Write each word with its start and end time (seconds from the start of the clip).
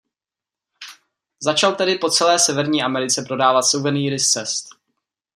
Začal 1.39 1.75
tedy 1.75 1.95
po 1.95 2.09
celé 2.09 2.39
Severní 2.39 2.83
Americe 2.83 3.23
prodávat 3.27 3.61
suvenýry 3.61 4.19
z 4.19 4.31
cest. 4.31 4.69